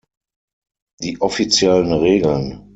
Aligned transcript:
Die 1.03 1.21
offiziellen 1.21 1.93
Regeln. 1.93 2.63